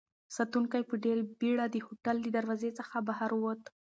[0.35, 3.61] ساتونکی په ډېرې بېړه د هوټل له دروازې څخه بهر ووت.